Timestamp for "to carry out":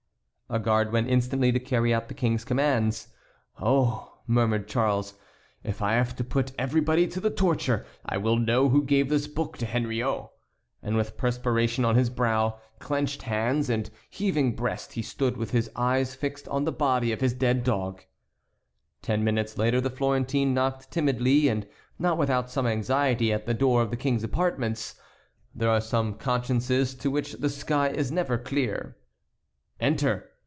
1.53-2.09